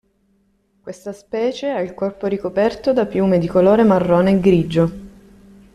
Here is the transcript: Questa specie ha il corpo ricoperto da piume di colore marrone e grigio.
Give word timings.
Questa 0.81 1.13
specie 1.13 1.69
ha 1.69 1.79
il 1.79 1.93
corpo 1.93 2.25
ricoperto 2.25 2.91
da 2.91 3.05
piume 3.05 3.37
di 3.37 3.45
colore 3.47 3.83
marrone 3.83 4.31
e 4.31 4.39
grigio. 4.39 4.91